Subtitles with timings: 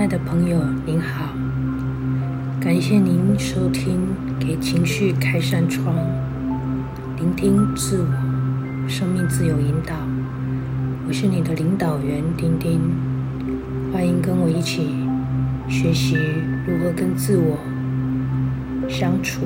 [0.00, 1.28] 爱的朋友，您好，
[2.58, 4.00] 感谢您收听
[4.42, 5.94] 《给情绪开扇窗》，
[7.18, 9.94] 聆听自我，生命自由引导。
[11.06, 12.80] 我是你的领导员丁丁，
[13.92, 14.88] 欢迎跟我一起
[15.68, 16.16] 学习
[16.66, 17.58] 如何跟自我
[18.88, 19.42] 相处。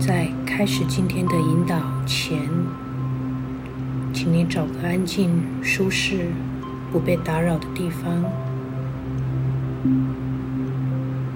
[0.00, 2.40] 在开始今天的引导前，
[4.12, 6.26] 请你找个安静、舒适。
[6.92, 8.22] 不被打扰的地方，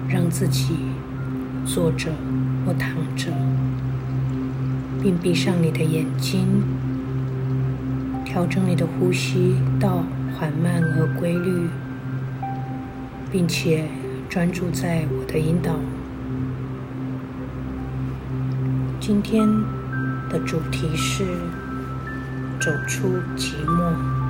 [0.07, 0.77] 让自己
[1.65, 2.11] 坐着
[2.63, 3.31] 或躺着，
[5.01, 6.45] 并闭上你的眼睛，
[8.23, 10.03] 调整你的呼吸到
[10.37, 11.67] 缓慢而规律，
[13.31, 13.85] 并且
[14.29, 15.73] 专注在我的引导。
[18.99, 19.49] 今天
[20.29, 21.25] 的主题是
[22.59, 24.26] 走出寂寞。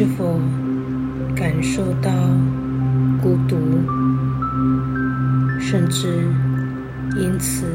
[0.00, 0.40] 是否
[1.36, 2.10] 感受到
[3.22, 3.58] 孤独，
[5.60, 6.08] 甚至
[7.18, 7.66] 因此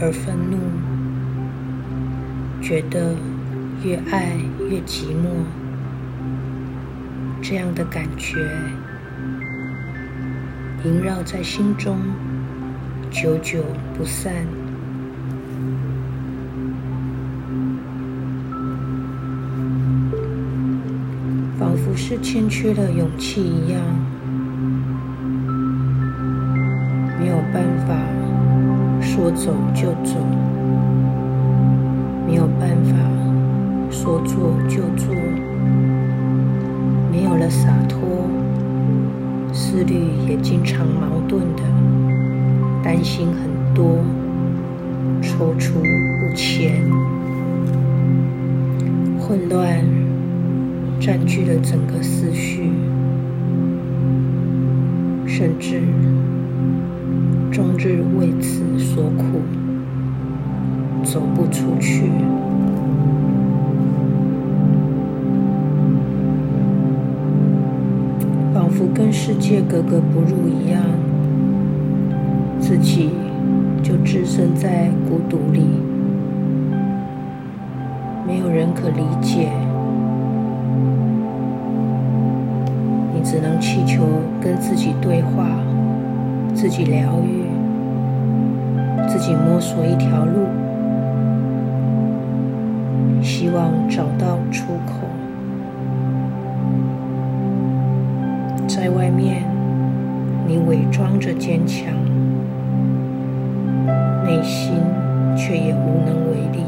[0.00, 0.56] 而愤怒，
[2.62, 3.14] 觉得
[3.84, 4.38] 越爱
[4.70, 5.44] 越寂寞？
[7.42, 8.38] 这样的感觉
[10.82, 11.98] 萦绕在心中，
[13.10, 13.62] 久久
[13.98, 14.32] 不散。
[21.60, 23.82] 仿佛是欠缺了勇气一样，
[27.20, 27.94] 没有办法
[29.02, 30.16] 说走就走，
[32.26, 32.96] 没有办法
[33.90, 35.14] 说做就做，
[37.12, 38.00] 没有了洒脱，
[39.52, 41.62] 思虑也经常矛盾的，
[42.82, 43.98] 担心很多，
[45.20, 45.74] 踌躇
[46.18, 46.82] 不前，
[49.20, 49.99] 混乱。
[51.00, 52.70] 占据了整个思绪，
[55.26, 55.80] 甚至
[57.50, 59.40] 终日为此所苦，
[61.02, 62.02] 走不出去，
[68.52, 70.82] 仿佛跟世界格格不入一样，
[72.60, 73.08] 自己
[73.82, 75.62] 就置身在孤独里，
[78.26, 79.48] 没有人可理解。
[83.22, 84.04] 只能祈求
[84.40, 85.46] 跟自己对话，
[86.54, 87.44] 自己疗愈，
[89.08, 90.46] 自己摸索一条路，
[93.22, 95.06] 希望找到出口。
[98.66, 99.42] 在外面，
[100.46, 101.92] 你伪装着坚强，
[104.24, 104.74] 内心
[105.36, 106.64] 却也无能为力，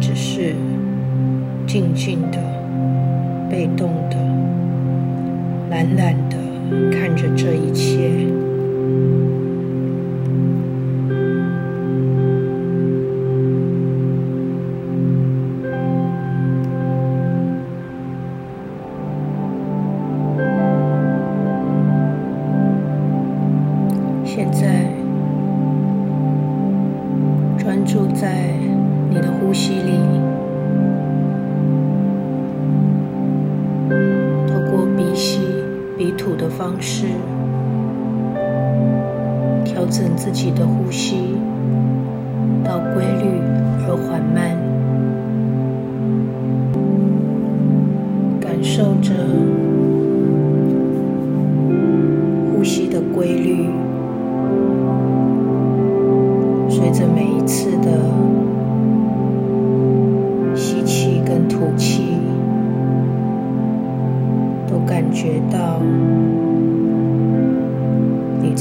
[0.00, 0.54] 只是
[1.66, 2.47] 静静的。
[3.58, 4.16] 被动的、
[5.68, 6.36] 懒懒的
[6.92, 8.37] 看着这一切。
[36.68, 37.06] 方式，
[39.64, 41.34] 调整自己的呼吸
[42.62, 43.40] 到规律
[43.86, 44.54] 而缓慢，
[48.38, 49.14] 感受着
[52.52, 53.70] 呼吸的规律，
[56.68, 57.98] 随着每一次的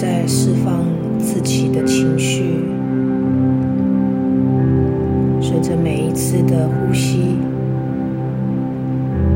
[0.07, 0.85] 在释放
[1.19, 2.45] 自己的情绪，
[5.41, 7.35] 随着每一次的呼吸，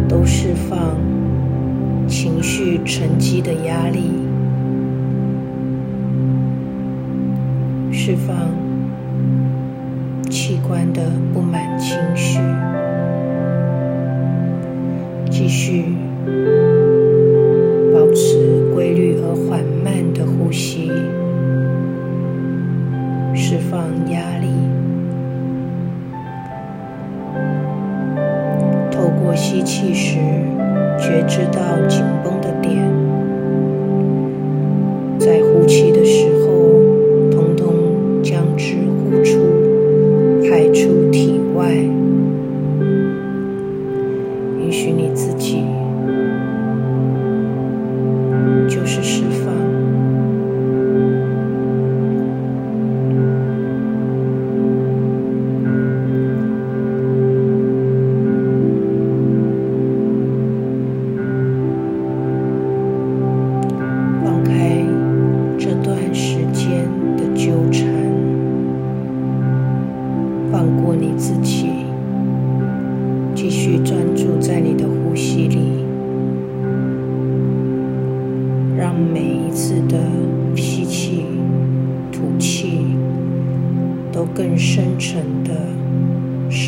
[0.08, 0.96] 都释放
[2.08, 4.14] 情绪沉积的压力，
[7.92, 8.34] 释放
[10.30, 11.02] 器官的
[11.34, 12.40] 不满情绪，
[15.30, 16.01] 继续。
[23.36, 24.48] 释放压力。
[28.92, 30.18] 透过吸气时
[31.00, 32.41] 觉知到紧绷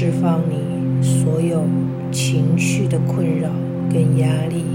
[0.04, 1.64] 释放你所有
[2.12, 3.50] 情绪的困扰
[3.90, 4.66] 跟压力。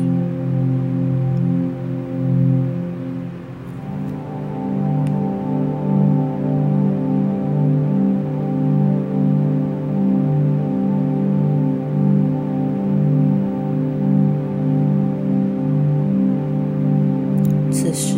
[17.71, 18.17] 此时，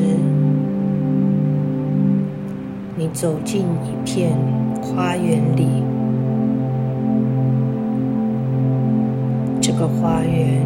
[2.96, 4.30] 你走进一片
[4.80, 5.99] 花园里。
[9.80, 10.60] 个花园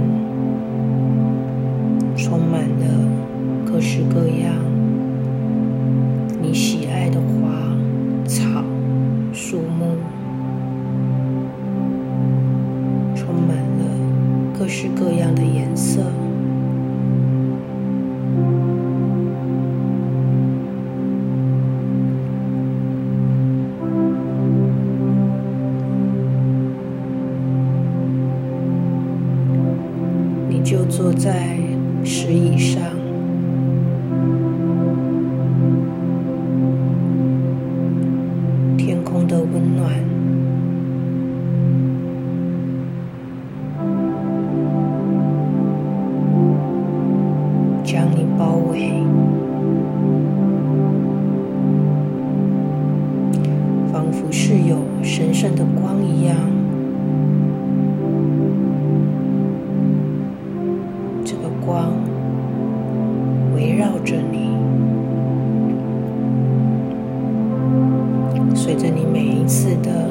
[2.17, 2.85] 充满了
[3.65, 4.53] 各式各样
[6.43, 7.73] 你喜爱的花
[8.27, 8.43] 草
[9.33, 9.95] 树木，
[13.15, 13.85] 充满了
[14.59, 15.44] 各式各样的
[30.65, 31.59] 就坐在
[32.03, 32.81] 石椅上，
[63.77, 64.51] 绕着你，
[68.55, 70.09] 随着你每一次的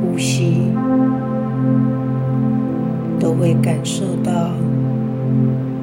[0.00, 0.72] 呼吸，
[3.18, 4.50] 都会感受到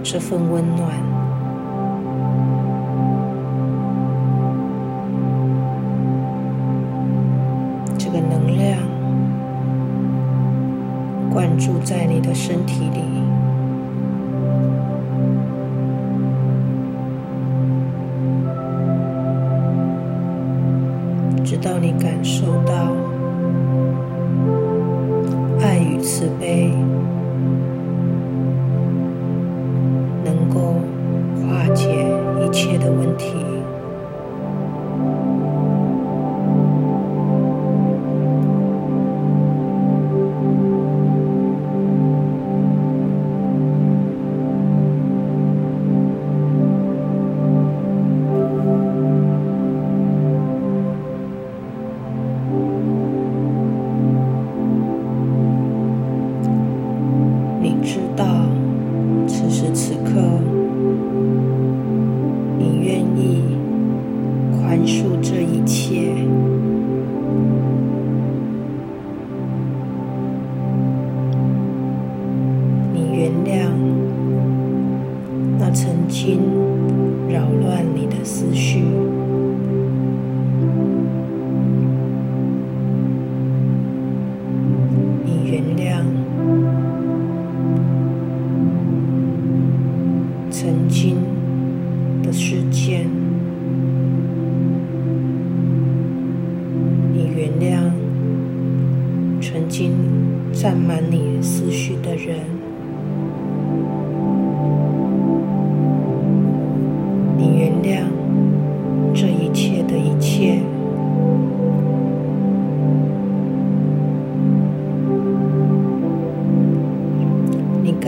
[0.01, 0.89] 这份温暖。
[7.98, 8.78] 这个能量
[11.33, 13.05] 灌注在你的身体里。
[21.65, 23.05] 到你感受到。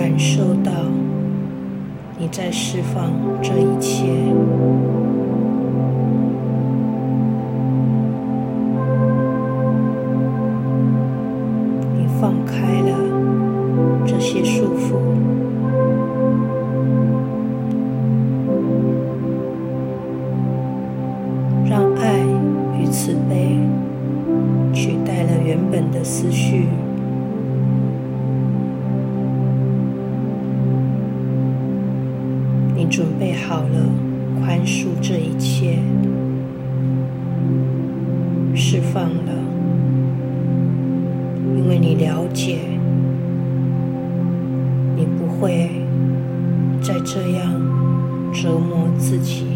[0.07, 0.71] 感受到
[2.17, 3.11] 你在释放
[3.43, 4.05] 这一切。
[11.93, 12.97] 你放开了
[14.05, 14.95] 这些束缚。
[21.69, 22.23] 让爱
[22.79, 23.59] 与慈悲
[24.73, 26.86] 取代了原本的思绪。
[32.97, 33.79] 准备好了
[34.39, 35.77] 宽恕这一切，
[38.55, 39.33] 释放了，
[41.55, 42.57] 因为你了解，
[44.95, 45.69] 你不会
[46.81, 47.53] 再这样
[48.33, 49.46] 折磨自己。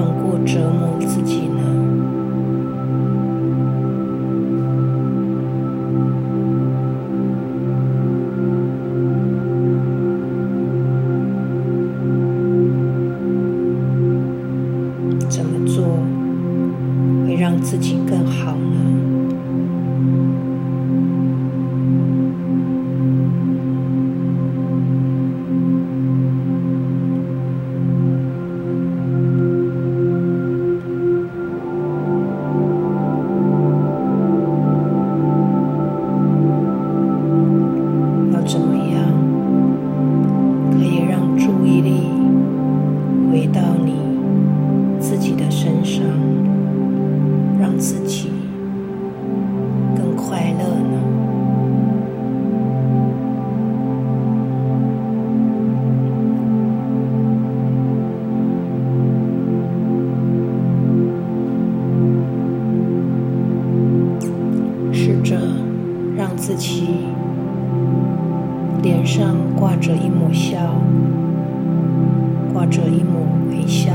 [0.00, 1.89] 放过折磨自己呢？
[66.50, 66.82] 自己
[68.82, 70.58] 脸上挂着一抹笑，
[72.52, 73.92] 挂着一抹微笑。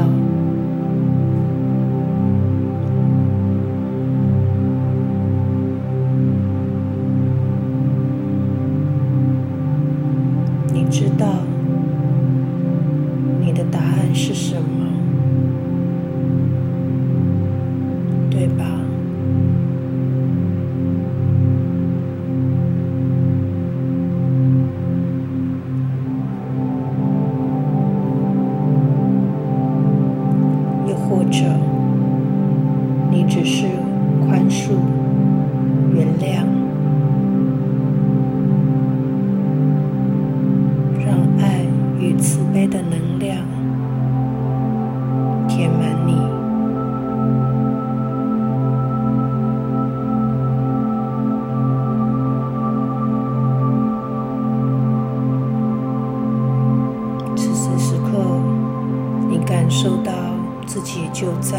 [61.15, 61.57] 就在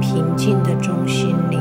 [0.00, 1.58] 平静的中心里，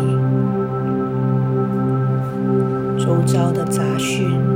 [2.97, 4.54] 周遭的杂讯。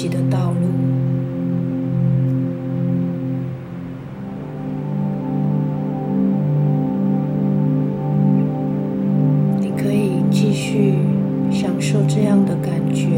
[0.00, 0.66] 己的道路，
[9.60, 10.94] 你可以继续
[11.50, 13.08] 享受这样的感觉，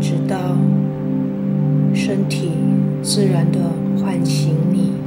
[0.00, 0.36] 直到
[1.94, 2.50] 身体
[3.02, 3.60] 自然的
[4.02, 5.05] 唤醒你。